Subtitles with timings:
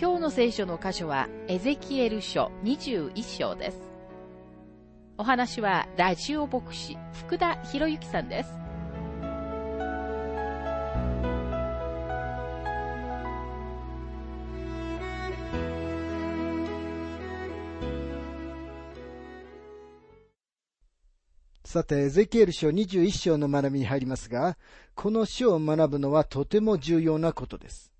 [0.00, 3.80] 今日の聖書の箇所はエゼキエル書21章です。
[5.16, 8.52] お話はラジオ牧師福田博之さんです。
[21.64, 24.56] さて、エゼキエル書21章の学びに入りますが、
[24.94, 27.97] この書を学ぶのはとても重要なことです。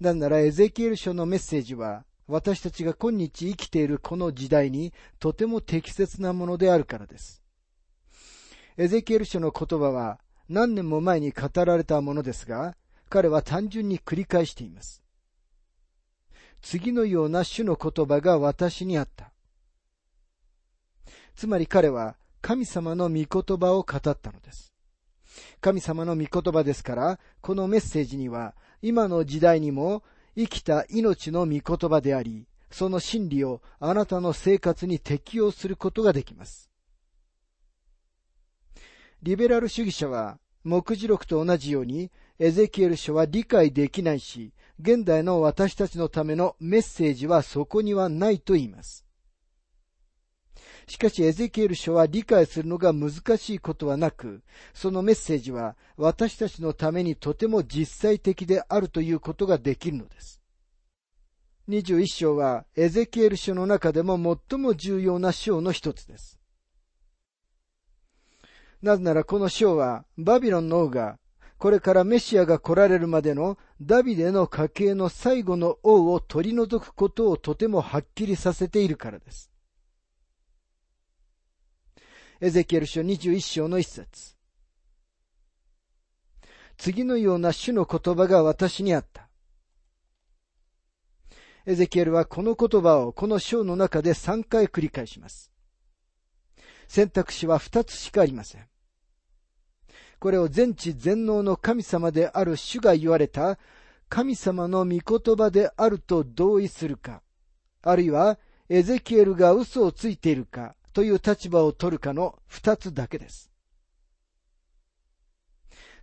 [0.00, 7.42] なんならエゼキエル書のメッセージは、私たちが今日生きているこの時代にとても適切なものであるからです。
[8.76, 12.76] エゼキエル書の言葉は何年も前に語られたものですが、
[13.08, 15.02] 彼は単純に繰り返しています。
[16.62, 19.32] 次のような種の言葉が私にあった。
[21.36, 23.26] つまり彼は神様の御言
[23.58, 24.72] 葉を語ったのです。
[25.60, 28.54] 神様の御言葉ですから、このメッセージには、
[28.86, 30.02] 今の時代にも
[30.36, 36.68] 生きた命の御言葉であり、その真理をあなたの生活に適用することができます。
[39.22, 49.06] リベラル主義者は、目次録と同じように、エゼキエル書は理解できないし、現代の私たちのためのメッセージはそこにはないと言います。
[50.86, 60.40] しかしエゼキエル書は理解するのが難しいことはなく、そのメッセージは私たちのためにとても実際的であるということができるのです。
[61.68, 66.38] 21章はエゼキエル書の中でも最も重要な章の一つです。
[68.82, 71.18] なぜならこの章はバビロンの王が
[71.56, 79.53] これからメシアが来られるまでのダビデの家系の最後の王を取り除くことをとてもはっきりさせているからです。
[82.44, 84.36] エゼキエル書21章の一節。
[86.76, 89.30] 次のような主の言葉が私にあった。
[91.64, 95.50] エゼキエルはこの言葉をこの章の中で3回繰り返します。
[96.86, 98.66] 選択肢は2つしかありません。
[100.18, 103.58] これを全知全能の神様である主が言われた
[104.10, 107.22] 神様の御言葉であると同意するか、
[107.80, 108.38] あるいは
[108.68, 113.50] エゼキエルが嘘をついているか、という立場を取るかの二つだけです。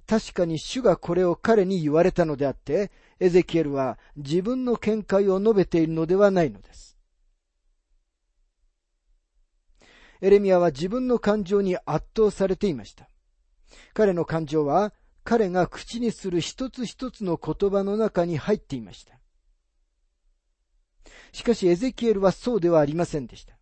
[0.06, 6.98] 確かに主がこれを彼に言われたのであって、エゼキエルは自分の見解を述べているのではないのです。
[10.20, 13.10] エレミアは自分の感情に圧倒されていました。
[13.94, 14.94] 彼の感情は
[15.24, 19.18] 彼が口にする一つ一つの言葉の中に入っていました。
[21.32, 23.61] しかしエゼキエルはそうではありませんでした。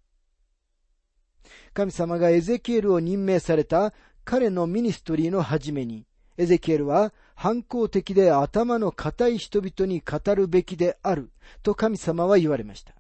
[1.74, 3.94] 神様がエゼキエルを任命された
[4.26, 6.06] 彼のミニストリーの初めに、
[6.38, 11.32] エゼキエルは反抗的で頭の固い人々に語るべきである
[11.64, 12.94] と神様は言われました。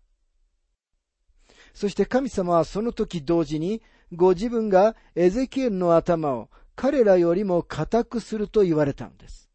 [1.74, 3.82] そして神様はその時同時に
[4.14, 9.49] ご自分がエゼキエルの頭を彼らよりも固くすると言われたのです。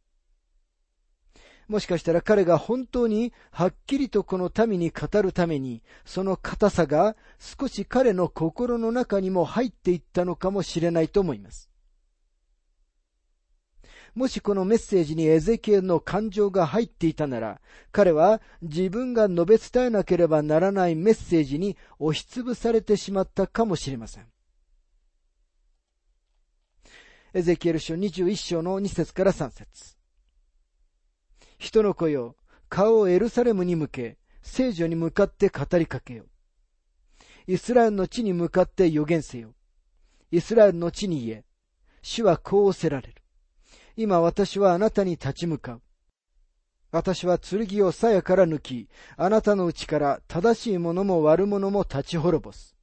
[1.68, 11.70] もしかしたら彼が本当にはっきりとこの民に語るために、その硬さが少し彼の心の中にも入っていったのかもしれないと思います。
[14.14, 24.26] もしこのメッセージにエゼキエルの感情が入っていたなら、彼は自分が述べ伝えなければならないメッセージに押しつぶされてしまったかもしれません。
[27.32, 29.96] エゼキエル書21章の2節から3節
[31.64, 32.36] 人の子よ、
[32.68, 36.26] 顔をエルサレムに向け、聖女に向かって語りかけよ。
[37.46, 39.54] イスラエルの地に向かって予言せよ。
[40.30, 41.44] イスラエルの地に言え。
[42.02, 43.14] 主はこうおせられる。
[43.96, 45.82] 今私はあなたに立ち向かう。
[46.90, 52.76] 私は剣を鞘から抜き、あなたのうちから正しいものも悪者も立ち滅ぼす。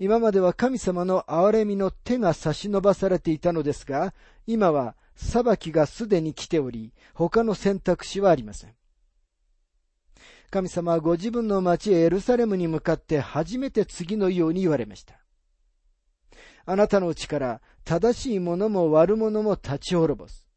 [0.00, 4.14] 今までは神様の憐れみの手が差し伸ばされていたのですが、
[4.46, 8.74] 今は裁きがすでに来ており、他の選択肢はありません。
[10.50, 15.14] 神様はご自分の町エルサレムに向かって初めて次のように言われました。
[16.64, 20.48] あなたのうちから正しいものも悪者も立ち滅ぼす。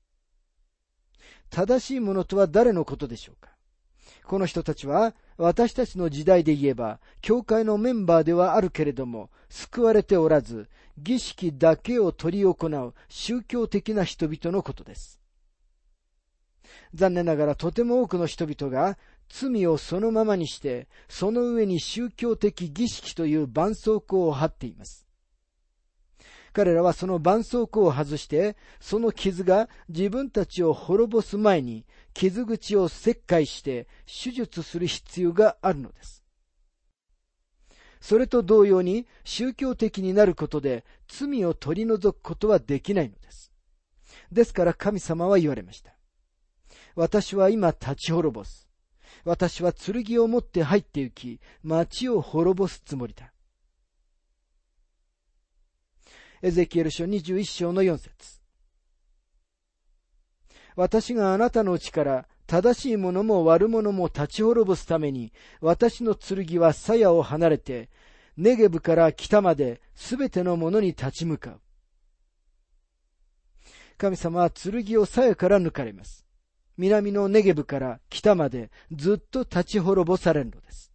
[1.49, 3.51] 正しいものとは誰のことでしょうか？
[4.23, 15.19] この人たちは私たちの時代で言えば、教会のメンバーではあるけれども、救われておらず、儀式だけを取り行う宗教的な人々のことです。
[16.93, 18.97] 残念ながらとても多くの人々が
[19.29, 25.07] 罪をそのままにして、その上に宗教的儀式という絆創膏を貼っています。
[26.53, 36.22] 彼らはその絆創膏を外して、その傷が自分たちを滅ぼす前に、傷口を切開して手術する必要があるのです。
[38.03, 43.53] それと同様に宗教的になることで罪を取り除くことはできないのです。
[44.29, 45.93] ですから神様は言われました。
[46.97, 48.67] 私は今立ち滅ぼす。
[49.23, 53.31] 私は剣を持って入って行き、町を滅ぼすつもりだ。
[56.41, 58.41] エゼキエル書21章の4節
[60.75, 67.89] 私があなたのうちから正しいものも悪者も立ち滅ぼすために、私の剣は鞘を離れて、
[68.37, 71.61] ネゲブから北まですべてのものに立ち向かう。
[73.97, 76.27] 神様は剣を鞘から抜かれます。
[76.77, 80.91] 南のネゲブから北までずっと立ち滅ぼされるのです。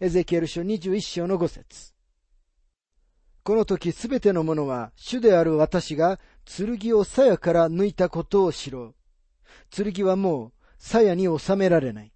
[0.00, 1.95] エゼキエル書21章の5節
[3.46, 8.94] この時すべてのものは主である私が剣を鞘から抜いたことを知ろう。
[9.70, 12.12] 剣はもう鞘に収められない。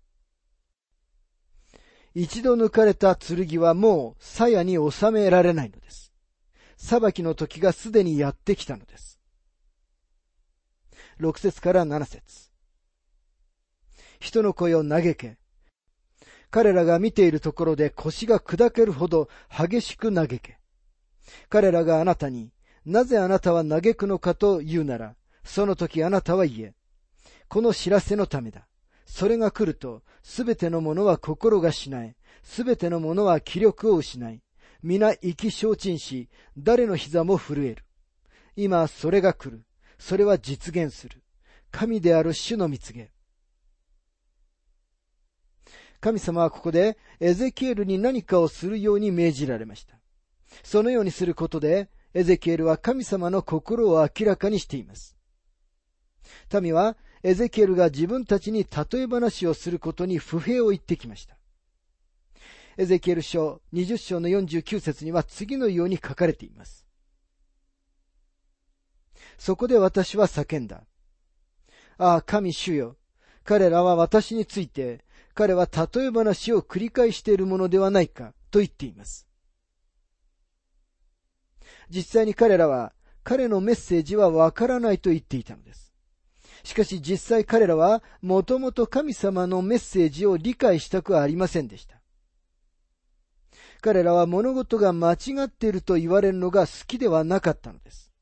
[2.16, 6.12] 一度抜かれた剣はもう鞘に収められないのです。
[6.76, 9.20] 裁きの時がすでにやってきたのです。
[11.16, 12.50] 六節から七節
[14.18, 15.38] 人の声を嘆け。
[16.50, 20.59] 彼らが見ているところで腰が砕けるほど激しく嘆け。
[21.48, 22.52] 彼らがあなたに、
[22.84, 26.74] なぜあなたは嘆くのかと言うなら、その時あなたは言え。
[27.48, 28.66] この知らせのためだ。
[29.04, 32.16] それが来ると、すべてのものは心がしない。
[32.42, 34.42] すべてのものは気力を失い。
[34.82, 37.84] 皆意気消沈し、誰の膝も震える。
[38.56, 39.64] 今それが来る。
[39.98, 41.22] それは実現する。
[41.70, 43.10] 神である主の蜜げ。
[46.00, 49.99] 神様はここでエゼキエルに何かをするように命じられました。
[50.62, 55.16] そのようにすることで、エゼキエルは神様の心を明らかにしています。
[56.60, 61.36] 民はエゼキエルが自分たちに例え話をすることに不平を言ってきました。
[62.76, 66.86] エゼキエル書20章の49節には次のように書かれています。
[69.38, 70.84] そこで私は叫んだ。
[71.98, 72.96] ああ、神主よ。
[73.44, 75.04] 彼らは私について、
[75.34, 79.29] 彼は例え話を繰り返しているものではないか、と言っています。
[81.90, 82.92] 実際に彼らは
[83.22, 85.92] 彼のメッセージはわからないと言っていたのです。
[86.62, 92.00] しかし実際彼らはもともと神様のメッセージを理解したくありませんでした。
[93.80, 98.12] 彼らは物事が間違っていると言われるのが好きではなかったのです。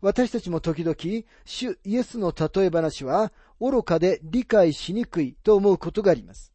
[0.00, 0.96] 私たちも時々、
[1.44, 6.54] 主イエスの例え話は愚かで理解しにくいと思うことがあります。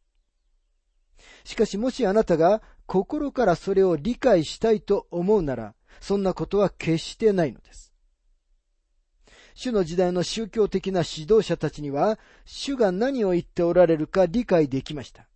[1.44, 7.92] しかしもしあなたが心からそれを理解したいと思うなら、そんなことは決してないのです。
[9.54, 15.26] 主の時代の宗教的な指導者たちには、主が何を言っておられるか理解できました。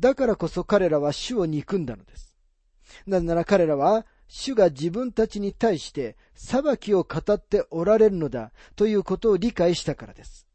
[0.00, 2.34] だからこそ彼らは主を憎んだのです。
[3.06, 10.48] なぜなら彼らは、主が自分たちに対して裁きを語っておられるのだということを理解したからです。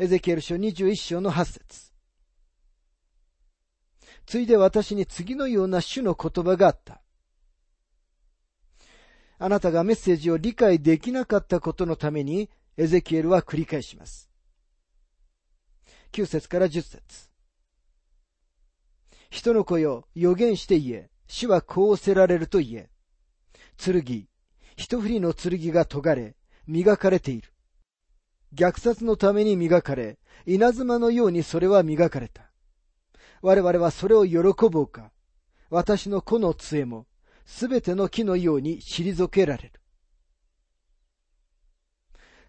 [0.00, 1.92] エゼキエル書21章の8節
[4.26, 7.02] ついで私に次のような主の言葉があった。
[9.40, 14.30] あなたがメッセージを理解できなかったことのために、エゼキエルは繰り返します。
[16.12, 17.30] 9節から10節
[19.30, 21.10] 人の子よ、予言して言え。
[21.26, 22.90] 主はこうせられると言え。
[23.76, 24.28] 剣、
[24.76, 26.36] 一振りの剣が尖れ、
[26.68, 27.52] 磨かれている。
[28.54, 32.50] 虐殺のために磨かれ、稲妻のようにそれは磨かれた。
[33.42, 34.38] 我々はそれを喜
[34.70, 35.12] ぼうか。
[35.70, 37.06] 私の子の杖も、
[37.44, 39.72] すべての木のように退けられる。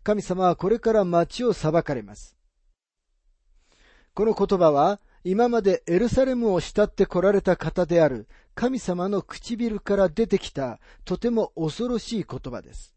[0.03, 2.37] 神様はこれから町を裁かれます。
[4.13, 12.95] この言葉は、今までエルサレムを慕って来られた方である神様の唇から出てきたとても恐ろしい言葉です。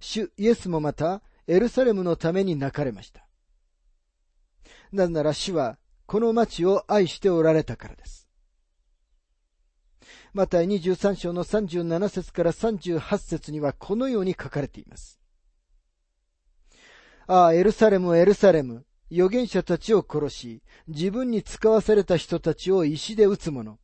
[0.00, 3.26] 主イエスもまたエルサレムのために泣かれました。
[4.92, 8.28] なぜなら主はこの町を愛しておられたからです。
[10.32, 15.20] また23章の37節から38節にはこのように書かれています。
[17.26, 23.78] ああ、エルサレム、エルサレム、預言者たちを殺し、自分に使わされた人たちを石で撃つ者。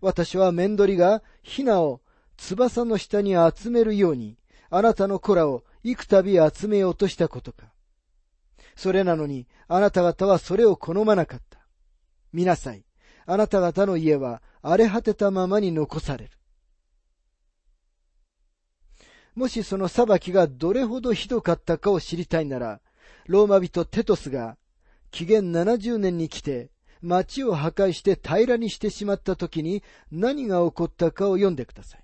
[0.00, 2.02] 私は面取りがヒナを
[2.36, 4.38] 翼の下に集めるように、
[4.76, 7.72] あなたの子らを幾度集めようとしたことか。
[8.74, 11.60] それなのに、あなた方はそれを好まなかった。
[12.32, 12.84] 見なさい。
[13.24, 16.30] あなた方の家は荒れ果てたままに残される。
[19.36, 22.80] もしその裁きがどれほどひどかったかを知りたいなら、
[23.28, 24.56] ローマ人テトスが
[25.12, 32.03] 紀元70年に来て町を破壊して平らにしてしまった時に何が起こったかを読んでください。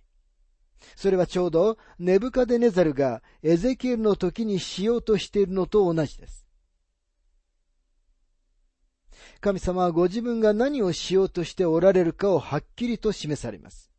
[0.96, 6.46] それはちょうどネブカデネザルがエゼキエルの時にしようとしているのと同じです。
[9.40, 13.90] 神様はご自分が何をしようとしておられるかをはっきりと示されます。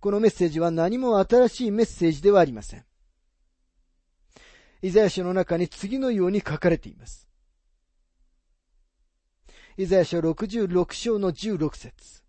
[0.00, 2.84] このメッセージは何も新しいメッセージではありません。
[4.82, 7.28] イザヤ書の中に次のように書かれています。
[9.76, 12.21] イザヤ書66章の16節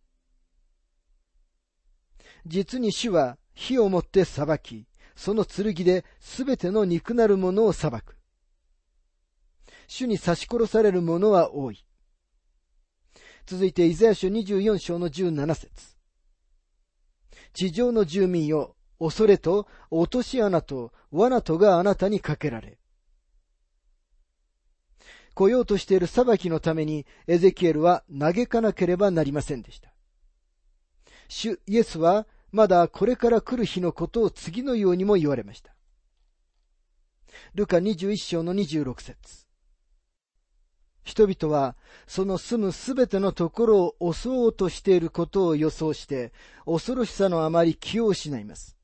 [2.45, 4.85] 実に主は火をもって裁き、
[5.15, 8.17] その剣で全ての肉なるものを裁く。
[9.87, 11.85] 主に刺し殺される者は多い。
[13.45, 15.69] 続いて、イザヤ書24章の17節
[17.53, 22.79] 地上の住民よ、恐れと落とし穴と罠とがあなたにかけられ。
[25.35, 29.92] 来ようとしている裁きのためにエゼキエルは嘆かなければなりませんでした。
[31.27, 35.73] 主イエスはまだこれから来る日のことを次のようにも言われました。
[37.55, 39.47] ルカ21章の26節
[41.03, 41.75] 人々は
[42.07, 46.31] その住むすべてのところを襲おうとしていることを予想して、
[46.65, 48.77] 恐ろしさのあまり気を失います。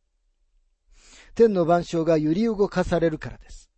[1.36, 3.69] 天の万象が揺り動かされるからです。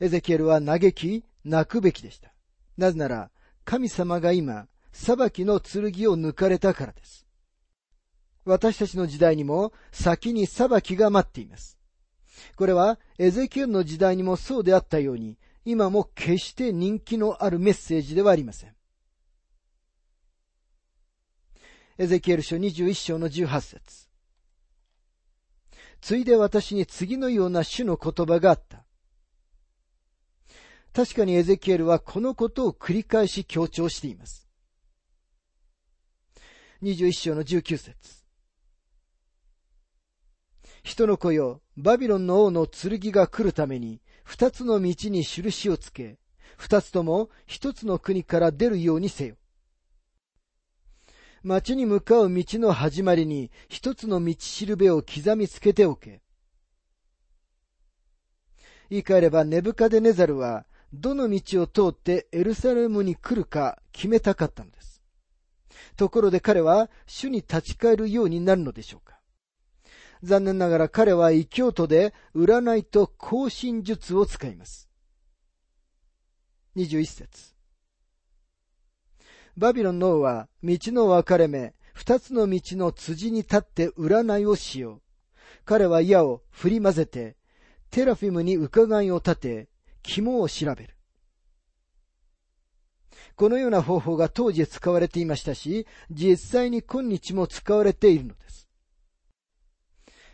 [0.00, 2.32] エゼキエルは嘆き、泣くべきでした。
[2.76, 3.30] なぜなら、
[3.64, 4.66] 神様が今、
[4.98, 5.88] 裁きの剣を
[6.18, 7.26] 抜かれたからです。
[8.46, 11.78] 私たちの時代にも先に裁きが待っています。
[12.56, 15.36] これはエゼキエルの時代にもそうであったように、
[15.66, 18.74] 今も決して人気のあるメッセージではありません。
[21.98, 24.08] エゼキエル書21章の18節
[26.00, 28.84] ついで私に次のような種の言葉があった。
[30.94, 34.45] 確かにエゼキエルはこのことを繰り返し強調しています。
[36.82, 37.94] 21章の19節
[40.82, 46.18] 人の子よ、バビロンの王の剣が来るために、二つの道に印をつけ、
[46.56, 49.36] 二つとも一つの国から出るようにせよ。
[51.42, 56.20] 町に向かう道の始まりに一つの道しるべを刻みつけておけ。
[58.90, 64.95] 言い換えればネブカデネザルはどの道を通ってエルサレムに来るか決めたかったのです。
[65.96, 69.16] ところで彼は主に立ち返るようになるのでしょうか
[70.22, 74.88] 残念ながら彼は異教徒で占いと更新術を使います。
[76.76, 77.54] 21節
[79.56, 85.02] バビロンの王は道の分かれ目、二つの道の辻に立って占いをしよう。
[85.64, 87.36] 彼は矢を振り混ぜて、
[87.90, 89.68] テラフィムに伺いを立て、
[90.02, 90.95] 肝を調べる。
[93.36, 98.66] このような方法が当時使われていましたし、実際に今日も使われているのです。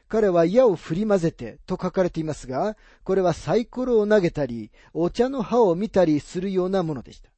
[0.08, 7.30] 彼は矢を振り混ぜてと書かれていますが、これはサイコロを投げたり、お茶の葉を見たりするようなものでした。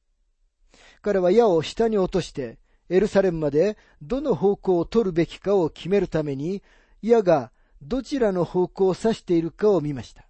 [1.01, 2.59] 彼は矢を下に落として、
[2.91, 6.63] エルサレムまでどの方向を取るべきかを決めるために、
[7.01, 10.27] 矢がどちらの方向を指しているかを見ました。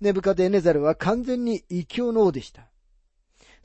[0.00, 2.68] ネブカデネザルは完全に異教の王でした。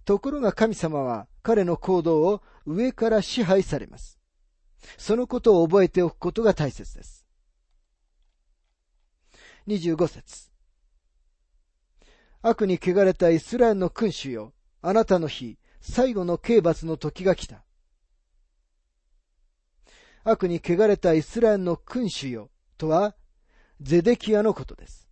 [0.10, 4.18] ところが神様は彼の行動を上から支配されます。
[4.98, 7.28] そのことを覚えておくことが大切です。
[9.68, 10.50] 25節
[12.42, 14.52] 悪に汚れたイスラエルの君主よ、
[14.82, 17.64] あなたの日、最後の刑罰の時が来た。
[20.24, 22.50] 悪に汚れたイスラエルの君主よ、
[22.80, 23.16] とは、
[23.80, 25.08] ゼデキアのことです。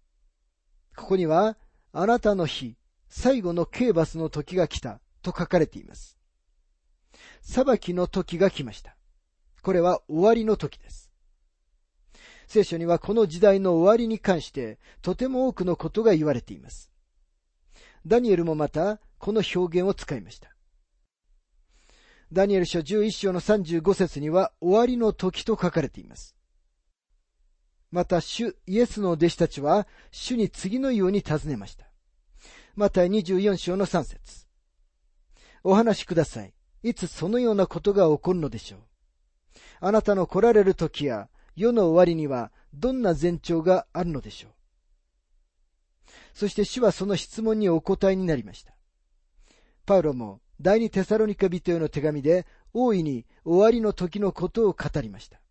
[0.95, 1.55] ここには、
[1.93, 2.77] あなたの日、
[3.09, 6.17] 最後の刑罰の時が来た、と書かれています。
[7.41, 8.95] 裁きの時が来ました。
[9.61, 11.11] これは終わりの時です。
[12.47, 16.89] 聖書にはこの時代の終わりに関してとても多くのことが言われています。
[18.05, 20.55] ダニエルもまたこの表現を使いました。
[22.31, 26.35] ダニエル書11章の35節には終わりの時と書かれています。
[27.89, 31.86] また、主イエスの弟子たちは、主に次のように尋ねました。
[32.77, 34.45] また24章の3節
[35.63, 36.53] お話しください。
[36.83, 38.79] いつそのようなことが起こるのでしょう。
[39.79, 44.51] あなたの来られる時や世の終わりにはどんな前兆があるのでしょう。
[46.35, 48.75] そして主はその質問にお答えになりました。
[49.87, 55.41] パウロも第二テサロニカ人への手紙で大いに終わりの時のことを語りました。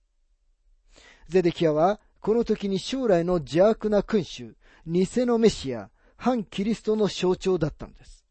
[1.28, 4.56] ゼデキアはこの時に将来の邪悪な君主、
[4.86, 8.24] 偽のメシア、反キリストの象徴だったのです。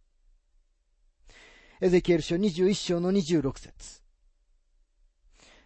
[1.81, 4.01] エゼキエル書21章の26節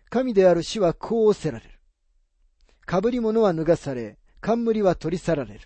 [0.10, 1.72] 神である死はこうおせられる。
[2.90, 5.62] 被り物は脱がされ、冠は取り去られる。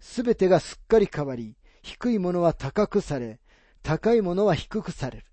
[0.00, 3.40] すべてがすっかり変わり、低いものは高くされ、
[3.82, 5.26] 高いものは低くされる。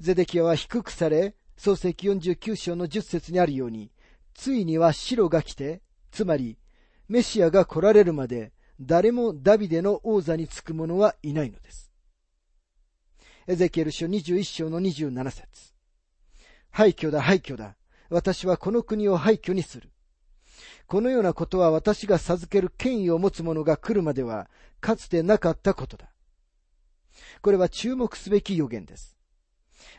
[0.00, 3.92] ゼデキアは低くされ、創世記49章の10節にあるように、
[4.34, 5.80] ついには白が来て、
[6.10, 6.58] つまり、
[7.12, 11.92] メシアが来られるまで、誰もダビデの王座につく者はいないのです。
[13.46, 15.74] エゼキエル書21章の27節
[16.70, 17.76] 廃墟だ、廃墟だ。
[18.08, 19.90] 私はこの国を廃墟にする。
[20.86, 24.48] このようなことは私が授ける権威を持つ者が来るまでは、
[24.80, 26.10] かつてなかったことだ。
[27.42, 29.18] これは注目すべき予言です。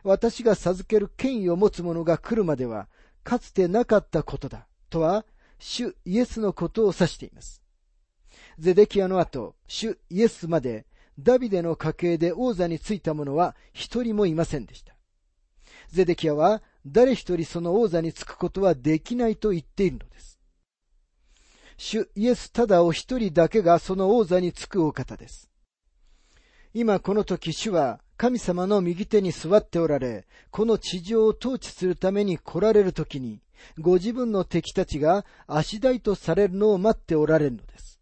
[0.03, 2.89] 私が授ける権威を持つ者が来るまでは、
[3.23, 4.65] かつてなかったことだ。
[4.89, 5.27] とは、
[5.65, 7.63] 主イエスのことを指しています。
[8.59, 10.85] ゼデキアの後、主イエスまで
[11.17, 14.93] ダビデの家系で王座についた者は一人もいませんでした。
[15.89, 20.37] ゼデキアは誰一人その王座につくことはできないと言っているのです。
[21.77, 25.49] 主イエスただお一人だけがその王座につくお方です。
[26.73, 33.42] 今この時主は神様の右手に座っておられ、この地上を統治するために来られる時に、
[33.79, 37.99] ご自分の敵たちが足台とされるのを待っておられるのです。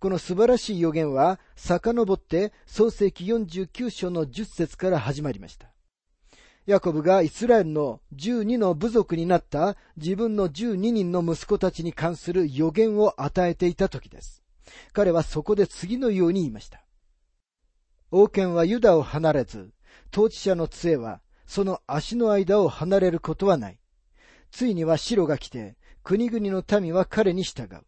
[0.00, 5.68] この素晴らしい予言は、遡って創世記49章の10節から始まりました。
[6.66, 14.42] ヤコブがイスラエルの12の部族になった自分の12人の息子たちに関する予言を与えていた時です。
[14.92, 16.84] 彼はそこで次のように言いました。
[18.10, 19.70] 王権はユダを離れず、
[20.12, 23.77] 統治者の杖はその足の間を離れることはない。
[24.50, 27.84] ついには白が来て、国々の民は彼に従う。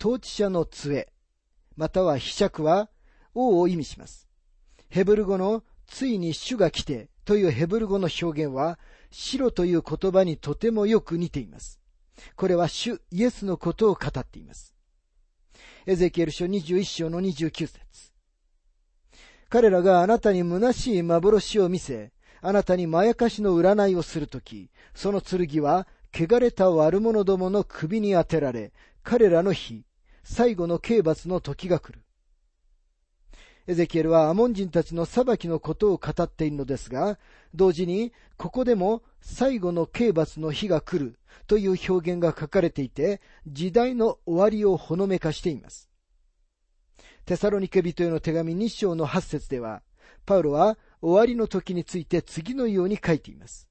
[0.00, 1.12] 統治者の杖、
[1.76, 2.90] または被釈は
[3.34, 4.28] 王を意味します。
[4.88, 8.78] ヘブル語のついに主が来てというヘブル語の表現は
[9.10, 11.80] 白という言葉にとてもよく似ています。
[12.36, 14.74] これは主イエスのことを語っています。
[15.86, 17.80] エゼキエル書21章の29節
[19.48, 22.12] 彼らがあなたに虚しい幻を見せ、
[22.44, 28.72] あなたにまやかしの占いをするとき、その剣は汚れた悪者どもの首に当てられ、
[29.04, 29.84] 彼らの日、
[30.24, 32.00] 最後の刑罰の時が来る。
[33.68, 37.16] エゼキエルはアモン人たちの裁きのことを語っているのですが、
[37.54, 45.88] 同時にここでも最後の刑罰の日が来るという表現が書かれていて、時代の終わりをほのめかしています。
[47.24, 49.82] テサロニケ人への手紙2章の8節では、
[50.26, 53.68] パウロは終わりの時について次のように書いています。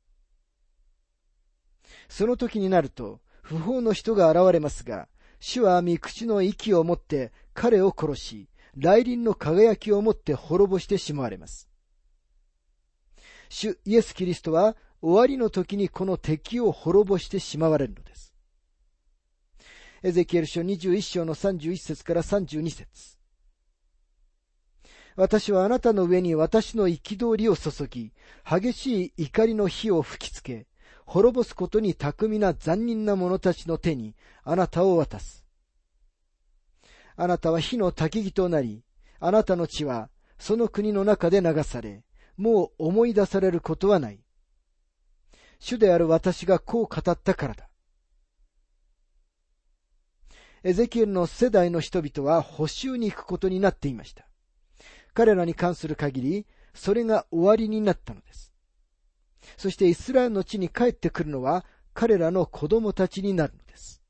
[2.09, 5.07] その時になると、不法の人が現れますが、
[5.39, 11.69] 主は御口の息を持って彼を殺し、来臨の輝きを持って滅ぼしてしまわれます。
[13.49, 18.33] 主イエス・キリストは終わりの時にこの敵を滅ぼしてしまわれるのです。
[20.03, 23.20] エゼキエル書21章の31節から32節
[25.15, 28.13] 私はあなたの上に私の憤りを注ぎ、
[28.49, 30.67] 激しい怒りの火を吹きつけ、
[31.05, 35.45] 滅ぼすことに巧みな残忍な者たちの手にあなたを渡す。
[37.17, 38.83] あなたは火の焚き木となり、
[39.19, 42.03] あなたの血はその国の中で流され、
[42.37, 44.19] もう思い出されることはない。
[45.59, 47.69] 主である私がこう語ったからだ。
[50.63, 54.30] エゼキエルの世代の人々は補修に行くことになっていました。
[55.13, 58.53] 彼らに関する限り、それが終わりになったのです。
[59.57, 64.01] そしてイスラエルの地に帰ってくるのは彼らの子供たちになるのです。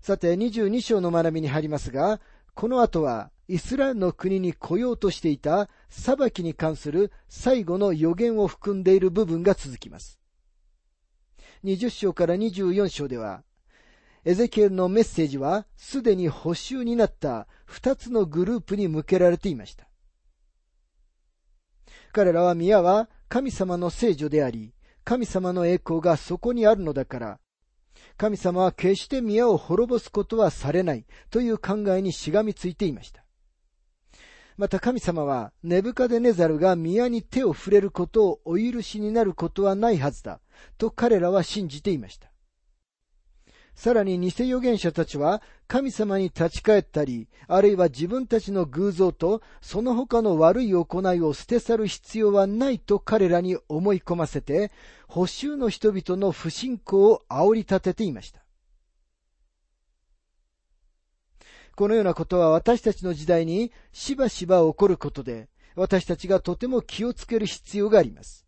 [0.00, 2.20] さて、22章の学びに入りますが、
[2.54, 10.18] この後はイスラエルの国に来ようとしていた裁きに関する最後の予言を含んでいる部分が続きます。
[11.64, 13.44] 20章から24章では、
[14.24, 19.88] エゼキエルのメッセージはすでに補修になった二つのグループに向けられていました。
[22.12, 27.40] 彼らは宮は神様の聖女であり、神様の栄光がそこにあるのだから、
[28.16, 33.24] 神様は決して宮を滅ぼすことはされないという考えにしがみついていました。
[34.56, 40.40] また神様は、ネブカデネザルが宮に手を触れることをお許しになることはないはずだ、
[40.78, 42.31] と彼らは信じていました。
[43.74, 54.70] さらに偽預言者たちは神様に立ち返ったり、あるいは自分たちの偶像とその他の悪い行いを捨て去る必要はないと彼らに思い込ませて、
[55.08, 58.42] 補修の人々の不信仰を煽り立てていました。
[61.74, 68.46] このようなことは私たちの時代にしばしば起こることで、私たちがとても気をつける必要があります。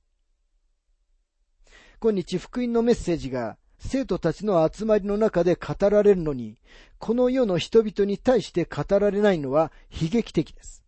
[2.00, 6.56] 今日福音のメッセージが生徒たちの集まりの中で語られるのに、
[6.98, 10.82] この世の人々に対して語られないのは悲劇的です。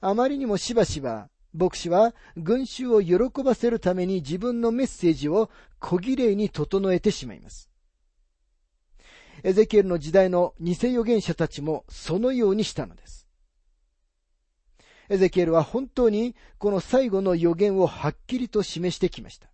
[0.00, 7.70] あまりにもしばしば、牧師は群衆を喜ばせるために自分のメッセージを小綺麗に整えてしまいます。
[9.42, 13.26] エゼキエルの時代の偽預言者たちもそのようにしたのです。
[15.08, 19.50] エゼキエルは本当にこの最後の予言をはっきりと示してきました。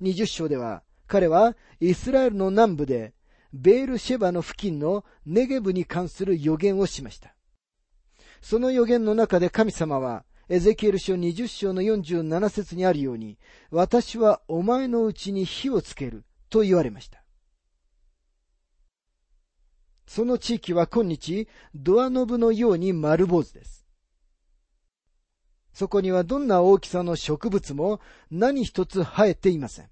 [0.00, 3.14] 20章では彼はイスラエルの南部で
[3.52, 7.34] ベールシェバの付近のネゲブに関する予言をしました。
[8.42, 13.38] その予言の中で神様は、エゼキエル書20章の47節にあるように、
[13.70, 17.24] 私はお前のうちに火をつけると言われました。
[20.06, 23.86] その地域は今日、ドアノブのように丸坊主です。
[25.72, 29.90] そこにはどんな大きさの植物も何一つ生えていません。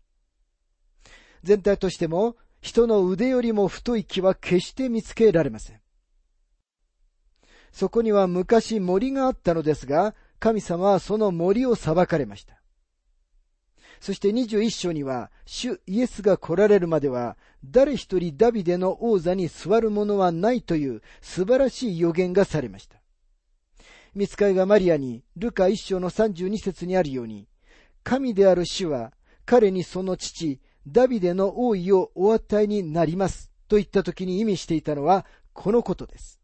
[1.47, 5.81] 全体としても人の腕よりも太い木は決して見つけられません。
[7.71, 12.61] そこには昔森があったのですが、神様はその森を裁かれました。
[14.01, 23.01] そして21章には、主イエスが来られるまでは、誰一人ダビデの王座に座る者はないという素晴らしい予言がされました。
[24.15, 27.47] 見つかいがマリアに、ルカ一章の32節にあるように、
[28.03, 29.13] 神である主は、
[29.45, 36.41] 彼にその父、ダビデの王位をお与えになりますと言った時に意味していたのはこのことです。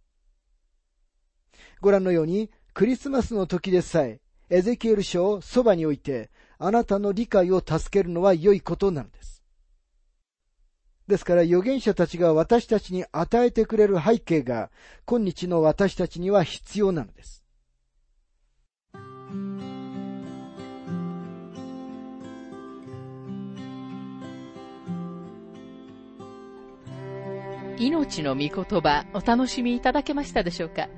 [1.81, 9.43] ご覧のように、クリスマスの時でさえ、エゼキエル書をそばに置いて、あなたの理解を助けるのは良いことなのです。
[11.09, 14.71] ですから預言者たちが私たちに与えてくれる背景が、
[15.05, 17.42] 今日の私たちには必要なのです。
[27.83, 30.89] 命の御言葉お楽しみいただけましたでしょうか？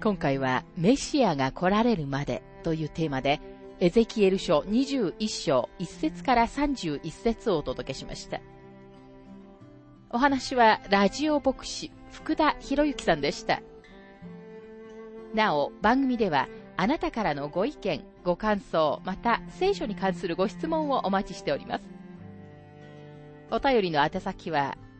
[0.00, 3.40] 今回はメシアが来られるまでというテーマで
[3.80, 8.40] エゼキエル書21章1節から31節をお届けしました。
[10.10, 13.60] お話はラジオ牧師福田博之さんでした。
[15.34, 21.84] なお、番組ではあなたからのご意見、ご感想、また聖書に関するご質問をお待ちしております。
[23.50, 24.78] お便りの宛先は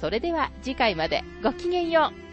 [0.00, 2.29] それでは次回までごきげんよう。